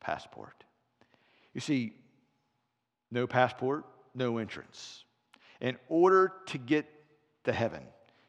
[0.00, 0.64] passport.
[1.54, 1.92] You see,
[3.10, 5.04] no passport, no entrance.
[5.60, 6.86] In order to get
[7.44, 7.82] to heaven,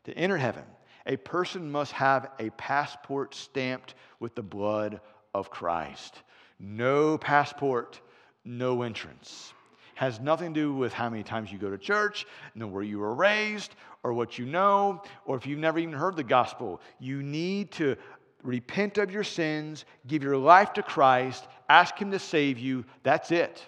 [0.05, 0.63] to enter heaven,
[1.05, 5.01] a person must have a passport stamped with the blood
[5.33, 6.21] of Christ.
[6.59, 8.01] No passport,
[8.43, 9.53] no entrance.
[9.95, 12.99] Has nothing to do with how many times you go to church, nor where you
[12.99, 16.81] were raised, or what you know, or if you've never even heard the gospel.
[16.99, 17.97] You need to
[18.43, 22.85] repent of your sins, give your life to Christ, ask Him to save you.
[23.03, 23.67] That's it.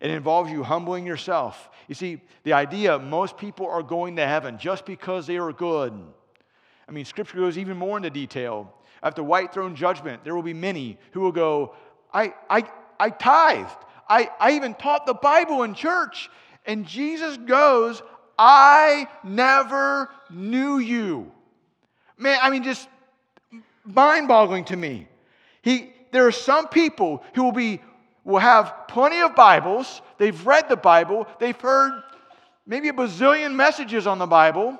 [0.00, 1.68] It involves you humbling yourself.
[1.86, 5.92] You see, the idea most people are going to heaven just because they are good.
[6.88, 8.72] I mean, Scripture goes even more into detail.
[9.02, 11.74] After white throne judgment, there will be many who will go,
[12.12, 12.64] I, I,
[12.98, 13.76] I tithed.
[14.08, 16.30] I, I even taught the Bible in church.
[16.66, 18.02] And Jesus goes,
[18.38, 21.30] I never knew you.
[22.18, 22.88] Man, I mean, just
[23.84, 25.08] mind boggling to me.
[25.62, 27.80] He, there are some people who will be
[28.24, 30.02] will have plenty of Bibles.
[30.18, 31.26] They've read the Bible.
[31.38, 32.02] They've heard
[32.66, 34.78] maybe a bazillion messages on the Bible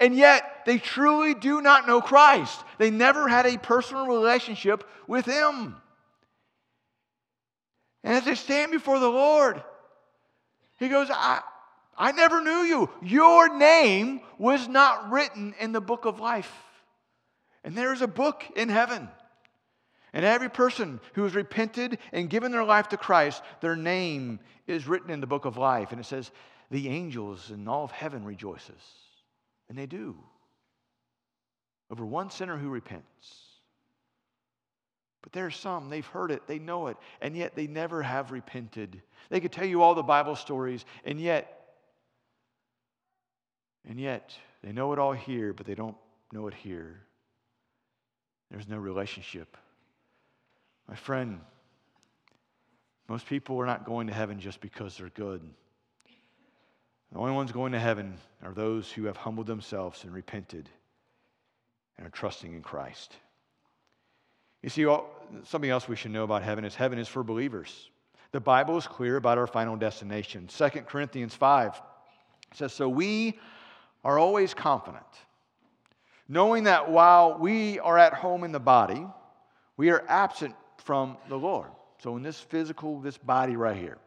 [0.00, 2.58] and yet they truly do not know Christ.
[2.78, 5.76] They never had a personal relationship with Him.
[8.02, 9.62] And as they stand before the Lord,
[10.78, 11.42] He goes, I,
[11.96, 12.90] I never knew you.
[13.02, 16.50] Your name was not written in the book of life.
[17.62, 19.06] And there's a book in heaven.
[20.12, 24.88] And every person who has repented and given their life to Christ, their name is
[24.88, 25.92] written in the book of life.
[25.92, 26.30] And it says,
[26.70, 28.80] the angels and all of heaven rejoices.
[29.68, 30.16] And they do.
[31.90, 33.36] Over one sinner who repents.
[35.22, 38.30] But there are some, they've heard it, they know it, and yet they never have
[38.30, 39.02] repented.
[39.28, 41.74] They could tell you all the Bible stories, and yet,
[43.86, 45.96] and yet, they know it all here, but they don't
[46.32, 47.02] know it here.
[48.50, 49.56] There's no relationship.
[50.90, 51.38] My friend,
[53.08, 55.40] most people are not going to heaven just because they're good.
[57.12, 60.68] The only ones going to heaven are those who have humbled themselves and repented
[61.96, 63.14] and are trusting in Christ.
[64.62, 64.84] You see,
[65.44, 67.88] something else we should know about heaven is heaven is for believers.
[68.32, 70.48] The Bible is clear about our final destination.
[70.48, 71.80] 2 Corinthians 5
[72.54, 73.38] says, So we
[74.02, 75.06] are always confident,
[76.28, 79.06] knowing that while we are at home in the body,
[79.76, 81.70] we are absent from the Lord.
[81.98, 83.98] So in this physical, this body right here.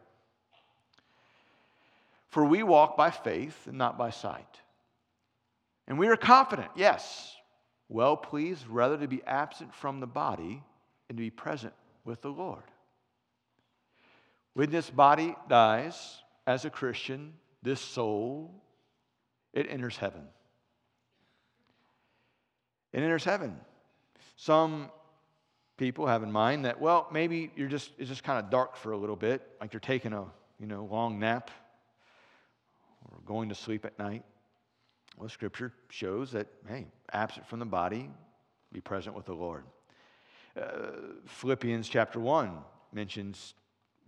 [2.28, 4.60] For we walk by faith and not by sight.
[5.86, 7.34] And we are confident, yes,
[7.88, 10.62] well pleased rather to be absent from the body
[11.08, 12.64] and to be present with the Lord.
[14.54, 18.62] When this body dies as a Christian, this soul,
[19.52, 20.22] it enters heaven.
[22.92, 23.56] It enters heaven.
[24.36, 24.90] Some
[25.76, 28.92] people have in mind that, well, maybe you're just, it's just kind of dark for
[28.92, 30.24] a little bit, like you're taking a
[30.58, 31.50] you know, long nap
[33.04, 34.24] or going to sleep at night.
[35.16, 38.10] Well, Scripture shows that, hey, absent from the body,
[38.72, 39.64] be present with the Lord.
[40.60, 40.90] Uh,
[41.26, 42.50] Philippians chapter 1
[42.92, 43.54] mentions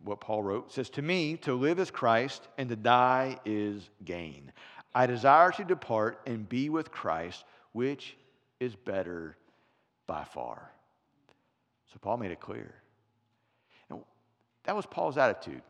[0.05, 0.73] what Paul wrote.
[0.73, 4.53] Says, To me, to live is Christ, and to die is gain.
[4.95, 8.17] I desire to depart and be with Christ, which
[8.61, 9.37] is better
[10.07, 10.71] by far.
[11.97, 12.75] So Paul made it clear.
[13.89, 14.01] And
[14.65, 15.63] that was Paul's attitude.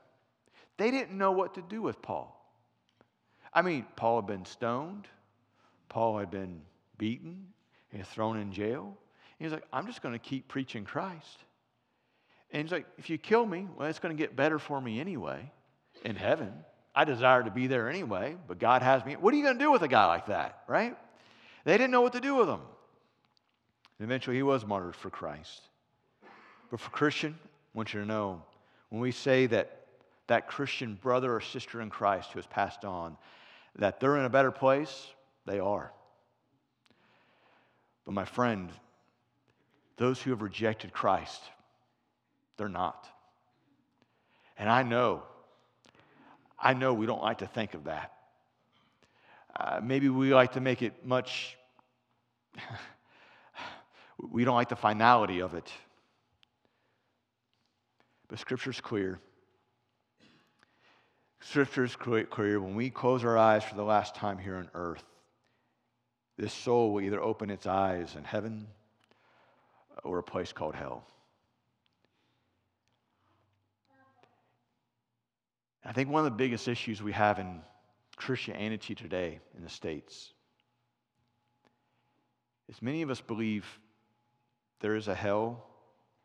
[0.76, 2.32] They didn't know what to do with Paul.
[3.54, 5.06] I mean, Paul had been stoned,
[5.88, 6.62] Paul had been
[6.98, 7.46] beaten,
[7.92, 8.98] and thrown in jail.
[9.38, 11.38] He's like, I'm just going to keep preaching Christ.
[12.50, 14.98] And he's like, if you kill me, well, it's going to get better for me
[14.98, 15.48] anyway
[16.04, 16.52] in heaven.
[16.92, 19.14] I desire to be there anyway, but God has me.
[19.14, 20.96] What are you going to do with a guy like that, right?
[21.64, 22.60] They didn't know what to do with him.
[23.98, 25.62] And eventually he was martyred for Christ.
[26.70, 28.42] But for Christian, I want you to know
[28.90, 29.86] when we say that
[30.26, 33.16] that Christian brother or sister in Christ who has passed on,
[33.76, 35.08] that they're in a better place,
[35.44, 35.92] they are.
[38.04, 38.70] But my friend,
[39.96, 41.42] those who have rejected Christ,
[42.56, 43.08] they're not.
[44.58, 45.22] And I know,
[46.58, 48.12] I know we don't like to think of that.
[49.58, 51.56] Uh, maybe we like to make it much,
[54.30, 55.70] we don't like the finality of it.
[58.28, 59.20] But Scripture's clear.
[61.40, 62.60] Scripture's clear.
[62.60, 65.04] When we close our eyes for the last time here on earth,
[66.36, 68.66] this soul will either open its eyes in heaven
[70.02, 71.06] or a place called hell.
[75.84, 77.60] I think one of the biggest issues we have in
[78.16, 80.32] Christianity today in the States
[82.68, 83.64] is many of us believe
[84.80, 85.64] there is a hell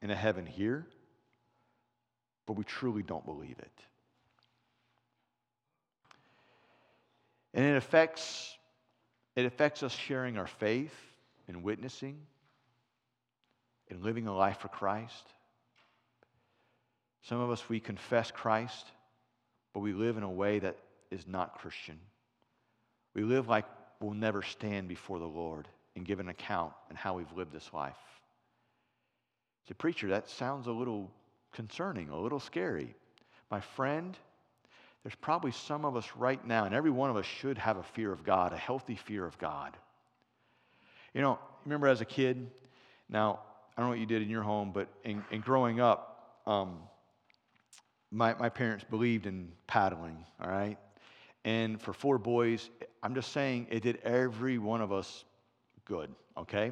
[0.01, 0.87] and a heaven here,
[2.45, 3.81] but we truly don't believe it.
[7.53, 8.57] And it affects,
[9.35, 10.93] it affects us sharing our faith
[11.47, 12.17] and witnessing
[13.89, 15.25] and living a life for Christ.
[17.23, 18.85] Some of us, we confess Christ,
[19.73, 20.77] but we live in a way that
[21.11, 21.99] is not Christian.
[23.13, 23.65] We live like
[23.99, 27.69] we'll never stand before the Lord and give an account on how we've lived this
[27.73, 27.97] life.
[29.69, 31.09] A preacher, that sounds a little
[31.51, 32.95] concerning, a little scary.
[33.49, 34.17] My friend,
[35.03, 37.83] there's probably some of us right now, and every one of us should have a
[37.83, 39.75] fear of God, a healthy fear of God.
[41.13, 42.49] You know, remember as a kid,
[43.09, 43.39] now,
[43.75, 46.79] I don't know what you did in your home, but in, in growing up, um,
[48.11, 50.77] my, my parents believed in paddling, all right?
[51.43, 52.69] And for four boys,
[53.01, 55.25] I'm just saying it did every one of us
[55.85, 56.71] good, okay?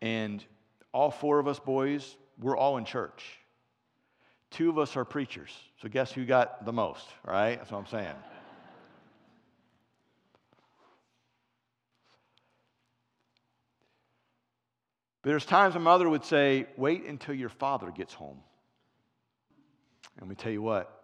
[0.00, 0.44] And
[0.92, 3.38] all four of us boys, we're all in church.
[4.54, 5.50] Two of us are preachers.
[5.82, 7.56] So guess who got the most, right?
[7.56, 8.14] That's what I'm saying.
[15.22, 18.38] But there's times my mother would say, wait until your father gets home.
[20.20, 21.02] And we tell you what,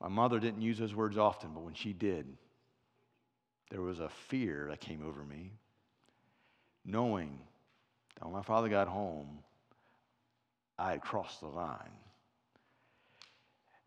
[0.00, 2.28] my mother didn't use those words often, but when she did,
[3.72, 5.50] there was a fear that came over me,
[6.84, 7.40] knowing
[8.14, 9.40] that when my father got home,
[10.78, 11.90] I had crossed the line.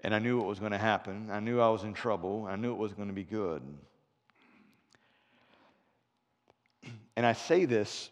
[0.03, 1.29] And I knew what was going to happen.
[1.31, 2.47] I knew I was in trouble.
[2.49, 3.61] I knew it was going to be good.
[7.15, 8.09] And I say this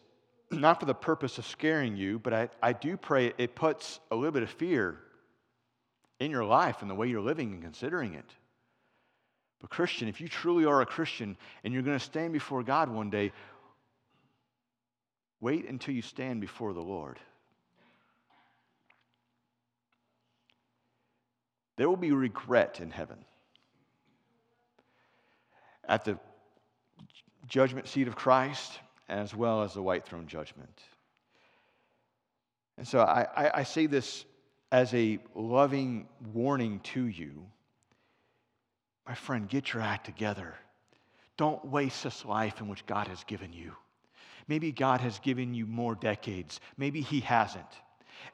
[0.52, 4.16] not for the purpose of scaring you, but I, I do pray it puts a
[4.16, 4.98] little bit of fear
[6.20, 8.26] in your life and the way you're living and considering it.
[9.62, 12.90] But, Christian, if you truly are a Christian and you're going to stand before God
[12.90, 13.32] one day,
[15.42, 17.20] wait until you stand before the Lord.
[21.80, 23.24] There will be regret in heaven.
[25.88, 26.20] At the
[27.48, 28.78] judgment seat of Christ,
[29.08, 30.78] as well as the white throne judgment.
[32.78, 34.26] And so I, I, I say this
[34.74, 37.46] as a loving warning to you.
[39.08, 40.56] My friend, get your act together.
[41.38, 43.72] Don't waste this life in which God has given you.
[44.50, 46.60] Maybe God has given you more decades.
[46.76, 47.64] Maybe He hasn't.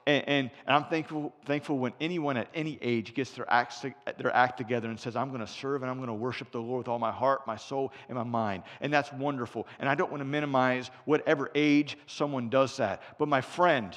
[0.08, 3.84] And, and, and, I'm thankful, thankful when anyone at any age gets their, acts,
[4.18, 6.62] their act together and says, I'm going to serve and I'm going to worship the
[6.62, 8.64] Lord with all my heart, my soul, and my mind.
[8.82, 9.68] And that's wonderful.
[9.80, 13.02] And I don't want to minimize whatever age someone does that.
[13.18, 13.96] But my friend,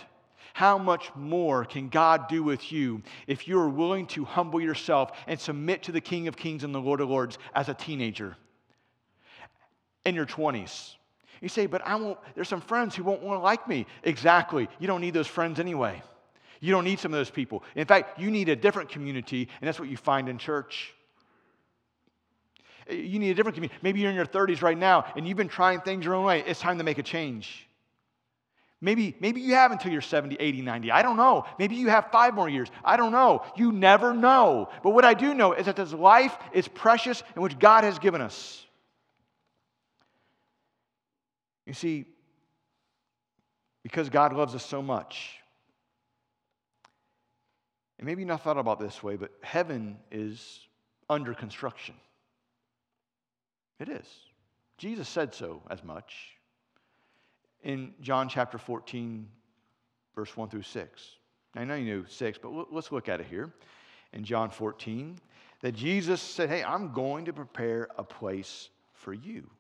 [0.55, 5.13] how much more can God do with you if you are willing to humble yourself
[5.27, 8.37] and submit to the King of Kings and the Lord of Lords as a teenager
[10.05, 10.97] in your 20s?
[11.41, 13.87] You say, but I won't, there's some friends who won't want to like me.
[14.03, 14.69] Exactly.
[14.79, 16.03] You don't need those friends anyway.
[16.61, 17.63] You don't need some of those people.
[17.77, 20.93] In fact, you need a different community, and that's what you find in church.
[22.89, 23.79] Eh, you need a different community.
[23.83, 26.43] Maybe you're in your 30s right now and you've been trying things your own way.
[26.47, 27.69] It's time to make a change.
[28.81, 30.93] Maybe, maybe you have until you're 70, 80, 90.
[30.93, 31.47] I don't know.
[31.59, 32.69] Maybe you have five more years.
[32.85, 33.43] I don't know.
[33.57, 34.69] You never know.
[34.85, 37.99] But what I do know is that this life is precious and which God has
[37.99, 38.65] given us.
[41.69, 42.07] You see,
[43.83, 45.37] because God loves us so much,
[47.99, 50.61] and maybe you've not thought about this way, but heaven is
[51.11, 51.95] under construction.
[53.79, 54.07] It is.
[54.79, 56.39] Jesus said so as much
[57.63, 59.29] in John chapter 14,
[60.15, 61.03] verse 1 through 6.
[61.55, 63.53] I know you knew 6, but let's look at it here.
[64.15, 65.19] In John 14,
[65.61, 69.51] that Jesus said, Hey, I'm going to prepare a place for you.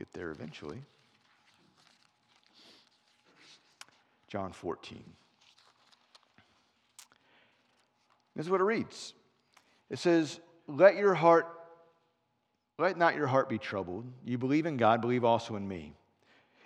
[0.00, 0.78] Get there eventually.
[4.28, 5.04] John 14.
[8.34, 9.12] This is what it reads.
[9.90, 11.46] It says, Let your heart,
[12.78, 14.06] let not your heart be troubled.
[14.24, 15.92] You believe in God, believe also in me.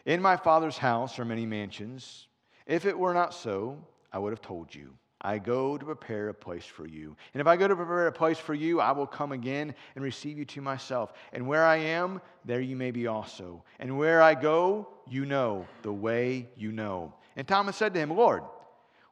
[0.07, 2.29] In my Father's house are many mansions.
[2.67, 4.95] If it were not so, I would have told you.
[5.25, 7.17] I go to prepare a place for you.
[7.33, 10.05] And if I go to prepare a place for you, I will come again and
[10.05, 11.15] receive you to myself.
[11.33, 13.65] And where I am, there you may be also.
[13.79, 17.15] And where I go, you know, the way you know.
[17.37, 18.43] And Thomas said to him, Lord,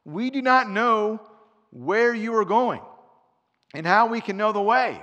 [0.05, 1.19] we do not know
[1.71, 2.81] where you are going
[3.73, 5.01] and how we can know the way.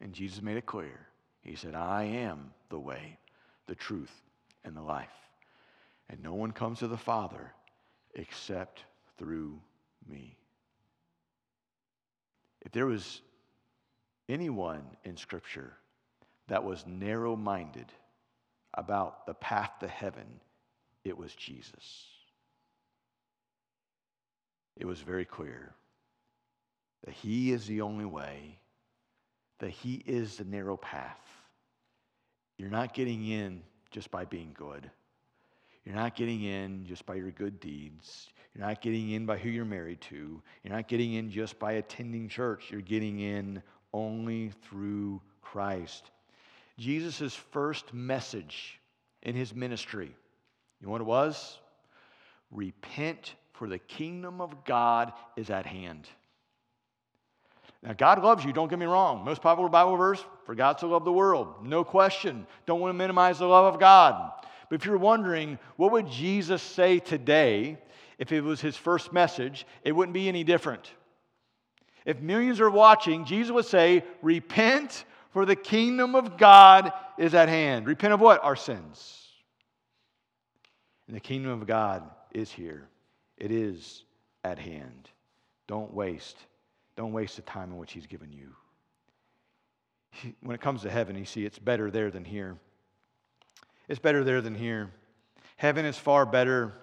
[0.00, 1.06] And Jesus made it clear.
[1.42, 3.18] He said, I am the way,
[3.66, 4.12] the truth,
[4.64, 5.08] and the life.
[6.08, 7.52] And no one comes to the Father
[8.14, 8.84] except
[9.18, 9.60] through
[10.08, 10.36] me.
[12.62, 13.22] If there was
[14.28, 15.72] anyone in Scripture
[16.48, 17.86] that was narrow minded
[18.74, 20.40] about the path to heaven,
[21.04, 22.06] it was Jesus.
[24.76, 25.74] It was very clear
[27.04, 28.58] that He is the only way,
[29.58, 31.18] that He is the narrow path.
[32.56, 34.90] You're not getting in just by being good.
[35.84, 38.28] You're not getting in just by your good deeds.
[38.54, 40.42] You're not getting in by who you're married to.
[40.62, 42.64] You're not getting in just by attending church.
[42.70, 46.10] You're getting in only through Christ.
[46.78, 48.80] Jesus' first message
[49.22, 51.58] in his ministry, you know what it was?
[52.50, 56.08] Repent, for the kingdom of God is at hand.
[57.82, 59.24] Now, God loves you, don't get me wrong.
[59.24, 61.66] Most popular Bible verse, for God to love the world.
[61.66, 62.46] No question.
[62.66, 64.32] Don't want to minimize the love of God.
[64.68, 67.78] But if you're wondering, what would Jesus say today
[68.20, 70.92] if it was his first message, it wouldn't be any different.
[72.04, 77.48] If millions are watching, Jesus would say, Repent, for the kingdom of God is at
[77.48, 77.86] hand.
[77.86, 78.44] Repent of what?
[78.44, 79.26] Our sins.
[81.06, 82.88] And the kingdom of God is here,
[83.38, 84.04] it is
[84.44, 85.08] at hand.
[85.66, 86.36] Don't waste.
[86.96, 88.54] Don't waste the time in which He's given you.
[90.42, 92.58] When it comes to heaven, you see, it's better there than here.
[93.88, 94.90] It's better there than here.
[95.56, 96.74] Heaven is far better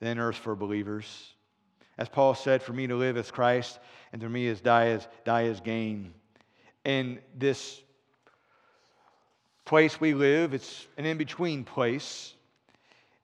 [0.00, 1.32] than earth for believers.
[1.98, 3.78] As Paul said, for me to live as Christ,
[4.12, 6.12] and for me as die as die as gain.
[6.84, 7.80] And this
[9.64, 12.34] place we live, it's an in-between place.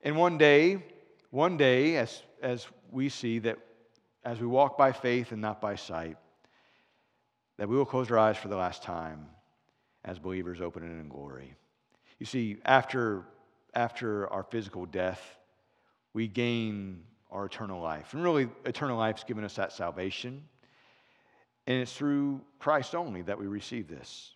[0.02, 0.82] And one day,
[1.30, 3.58] one day, as, as we see that
[4.24, 6.16] as we walk by faith and not by sight,
[7.58, 9.26] that we will close our eyes for the last time
[10.04, 11.54] as believers open it in glory.
[12.18, 13.24] You see, after,
[13.74, 15.20] after our physical death,
[16.14, 18.12] we gain our eternal life.
[18.14, 20.42] And really, eternal life has given us that salvation.
[21.66, 24.32] And it's through Christ only that we receive this.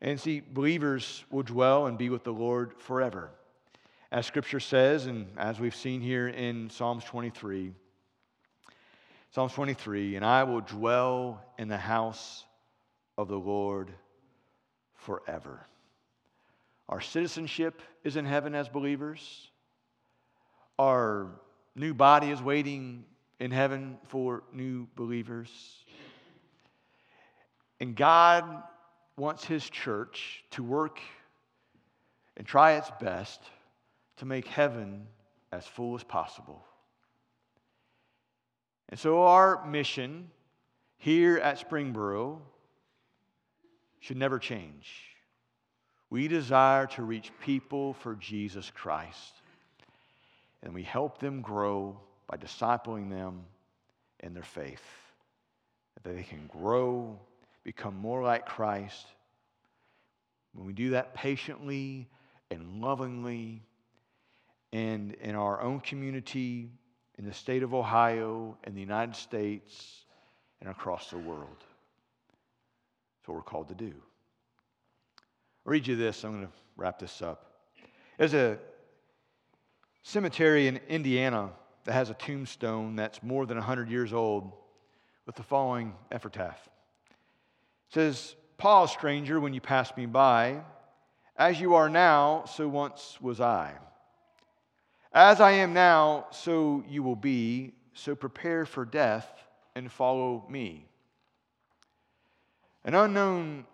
[0.00, 3.30] And see, believers will dwell and be with the Lord forever.
[4.12, 7.72] As Scripture says, and as we've seen here in Psalms 23,
[9.30, 12.44] Psalms 23, and I will dwell in the house
[13.18, 13.92] of the Lord
[14.94, 15.66] forever.
[16.88, 19.50] Our citizenship is in heaven as believers.
[20.78, 21.28] Our
[21.74, 23.04] new body is waiting
[23.40, 25.50] in heaven for new believers.
[27.80, 28.44] And God
[29.16, 31.00] wants His church to work
[32.36, 33.40] and try its best
[34.18, 35.06] to make heaven
[35.52, 36.64] as full as possible.
[38.88, 40.30] And so, our mission
[40.96, 42.38] here at Springboro
[44.00, 44.92] should never change.
[46.10, 49.37] We desire to reach people for Jesus Christ,
[50.62, 51.98] and we help them grow
[52.28, 53.44] by discipling them
[54.20, 54.82] in their faith.
[55.94, 57.18] That they can grow,
[57.64, 59.06] become more like Christ.
[60.52, 62.08] When we do that patiently
[62.50, 63.62] and lovingly,
[64.72, 66.70] and in our own community,
[67.18, 70.04] in the state of Ohio, in the United States,
[70.60, 71.56] and across the world.
[71.58, 73.92] That's what we're called to do.
[75.66, 76.24] I'll read you this.
[76.24, 77.52] I'm going to wrap this up.
[78.18, 78.58] There's a
[80.02, 81.50] cemetery in Indiana
[81.84, 84.52] that has a tombstone that's more than 100 years old
[85.26, 86.68] with the following epitaph.
[87.88, 90.62] It says, Pause, stranger, when you pass me by.
[91.36, 93.74] As you are now, so once was I.
[95.12, 97.74] As I am now, so you will be.
[97.94, 99.28] So prepare for death
[99.74, 100.86] and follow me.
[102.84, 103.64] An unknown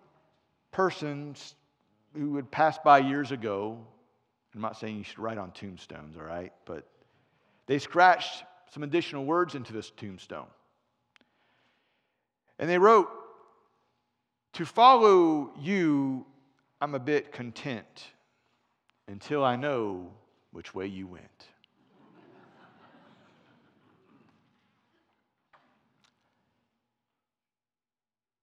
[0.71, 1.35] person
[2.13, 3.79] who had passed by years ago,
[4.55, 6.87] I'm not saying you should write on tombstones, all right, but
[7.67, 10.47] they scratched some additional words into this tombstone.
[12.57, 13.09] And they wrote,
[14.53, 16.25] To follow you,
[16.79, 18.05] I'm a bit content
[19.09, 20.13] until I know
[20.51, 21.25] which way you went.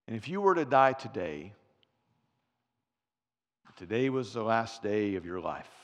[0.07, 1.53] and if you were to die today,
[3.75, 5.82] today was the last day of your life.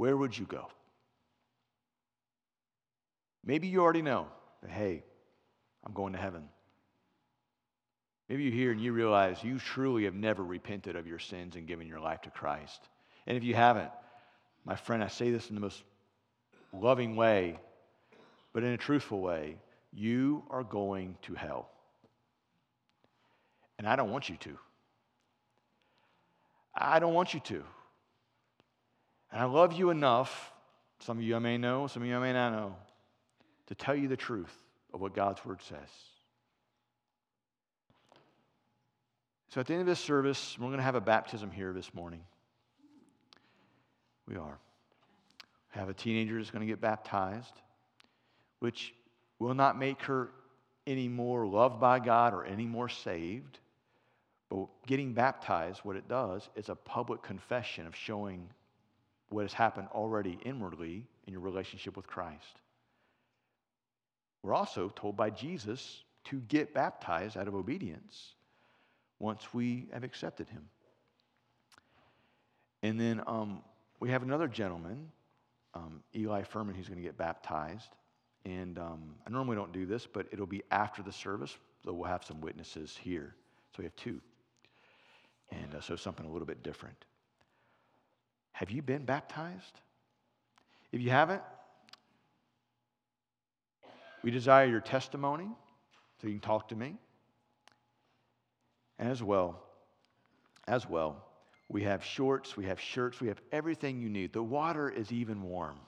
[0.00, 0.66] Where would you go?
[3.44, 4.28] Maybe you already know
[4.62, 5.04] that, hey,
[5.84, 6.48] I'm going to heaven.
[8.26, 11.68] Maybe you're here and you realize you truly have never repented of your sins and
[11.68, 12.80] given your life to Christ.
[13.26, 13.90] And if you haven't,
[14.64, 15.82] my friend, I say this in the most
[16.72, 17.60] loving way,
[18.54, 19.58] but in a truthful way,
[19.92, 21.68] you are going to hell.
[23.78, 24.56] And I don't want you to.
[26.74, 27.62] I don't want you to.
[29.32, 30.52] And I love you enough,
[31.00, 32.74] some of you I may know, some of you I may not know,
[33.68, 34.54] to tell you the truth
[34.92, 35.78] of what God's word says.
[39.50, 41.92] So at the end of this service, we're going to have a baptism here this
[41.92, 42.20] morning.
[44.28, 44.58] We are.
[45.74, 47.60] We have a teenager that's going to get baptized,
[48.60, 48.94] which
[49.38, 50.30] will not make her
[50.86, 53.58] any more loved by God or any more saved.
[54.48, 58.48] But getting baptized, what it does, is a public confession of showing
[59.30, 62.60] what has happened already inwardly in your relationship with Christ.
[64.42, 68.34] We're also told by Jesus to get baptized out of obedience
[69.18, 70.68] once we have accepted him.
[72.82, 73.62] And then um,
[74.00, 75.10] we have another gentleman,
[75.74, 77.90] um, Eli Furman, who's going to get baptized.
[78.44, 82.08] And um, I normally don't do this, but it'll be after the service, so we'll
[82.08, 83.34] have some witnesses here.
[83.72, 84.20] So we have two.
[85.50, 87.04] And uh, so something a little bit different.
[88.60, 89.80] Have you been baptized?
[90.92, 91.40] If you haven't,
[94.22, 95.48] we desire your testimony
[96.20, 96.98] so you can talk to me.
[98.98, 99.62] And as well,
[100.68, 101.24] as well,
[101.70, 104.34] we have shorts, we have shirts, we have everything you need.
[104.34, 105.80] The water is even warm.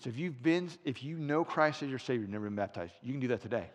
[0.00, 2.94] So if you've been, if you know Christ as your Savior, you've never been baptized,
[3.00, 3.70] you can do that today.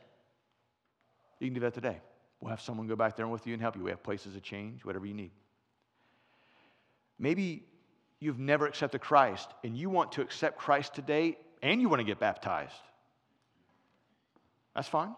[1.39, 2.01] You can do that today.
[2.41, 3.83] We'll have someone go back there with you and help you.
[3.83, 5.31] We have places to change, whatever you need.
[7.17, 7.63] Maybe
[8.19, 12.05] you've never accepted Christ and you want to accept Christ today and you want to
[12.05, 12.73] get baptized.
[14.75, 15.15] That's fine.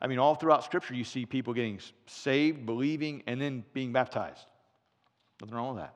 [0.00, 4.46] I mean, all throughout Scripture, you see people getting saved, believing, and then being baptized.
[5.40, 5.94] Nothing wrong with that.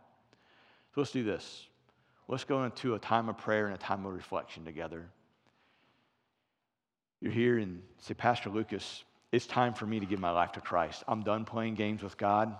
[0.95, 1.67] So let's do this.
[2.29, 5.09] Let's go into a time of prayer and a time of reflection together.
[7.21, 10.61] You're here and say, Pastor Lucas, it's time for me to give my life to
[10.61, 11.05] Christ.
[11.07, 12.55] I'm done playing games with God.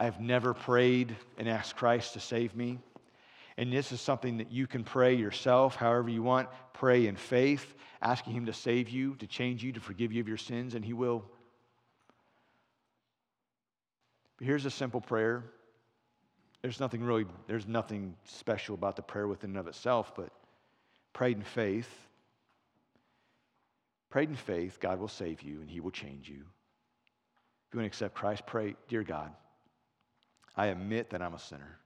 [0.00, 2.78] I've never prayed and asked Christ to save me.
[3.58, 6.48] And this is something that you can pray yourself, however you want.
[6.72, 10.26] Pray in faith, asking Him to save you, to change you, to forgive you of
[10.26, 11.22] your sins, and He will.
[14.38, 15.44] But here's a simple prayer.
[16.62, 20.30] There's nothing really, there's nothing special about the prayer within and of itself, but
[21.12, 21.90] prayed in faith.
[24.08, 26.36] Prayed in faith, God will save you and He will change you.
[27.68, 29.30] If you want to accept Christ, pray, Dear God,
[30.60, 31.78] I admit that I'm a sinner.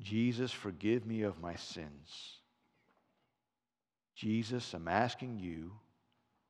[0.00, 2.40] Jesus, forgive me of my sins.
[4.16, 5.70] Jesus, I'm asking you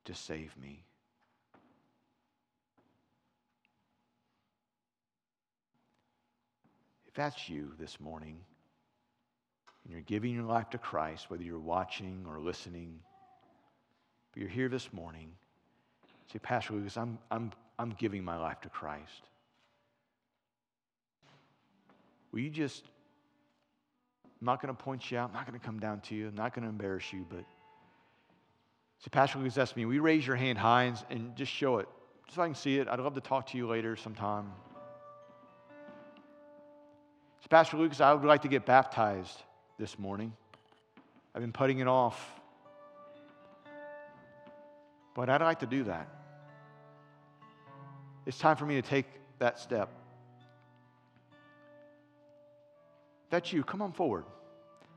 [0.05, 0.83] to save me.
[7.07, 8.39] If that's you this morning,
[9.83, 12.97] and you're giving your life to Christ, whether you're watching or listening,
[14.33, 15.29] but you're here this morning,
[16.33, 19.27] say, Pastor Lucas, I'm, I'm, I'm giving my life to Christ.
[22.31, 22.85] Will you just,
[24.25, 26.27] I'm not going to point you out, I'm not going to come down to you,
[26.27, 27.43] I'm not going to embarrass you, but
[28.99, 29.85] say, Pastor Lucas, that's me.
[29.85, 31.87] We raise your hand high and, and just show it,
[32.25, 32.87] just so I can see it.
[32.87, 34.51] I'd love to talk to you later sometime.
[37.41, 39.41] So, Pastor Lucas, I would like to get baptized
[39.79, 40.33] this morning.
[41.33, 42.39] I've been putting it off.
[45.13, 46.07] But I'd like to do that.
[48.25, 49.05] It's time for me to take
[49.39, 49.89] that step.
[53.31, 53.63] That's you.
[53.63, 54.25] Come on forward.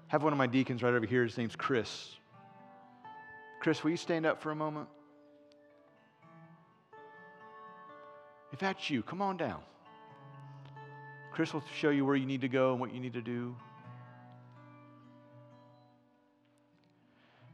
[0.09, 1.23] Have one of my deacons right over here.
[1.23, 2.17] His name's Chris.
[3.61, 4.89] Chris, will you stand up for a moment?
[8.53, 9.61] If that's you, come on down.
[11.33, 13.57] Chris will show you where you need to go and what you need to do.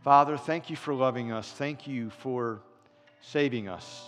[0.02, 1.52] Father, thank you for loving us.
[1.52, 2.60] Thank you for
[3.20, 4.04] saving us.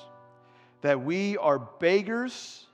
[0.81, 2.67] That we are beggars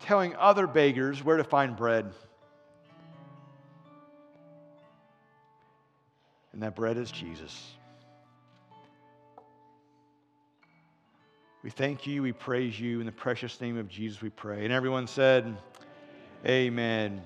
[0.00, 2.12] telling other beggars where to find bread.
[6.56, 7.72] And that bread is Jesus.
[11.62, 13.00] We thank you, we praise you.
[13.00, 14.64] In the precious name of Jesus, we pray.
[14.64, 15.54] And everyone said,
[16.46, 17.20] Amen.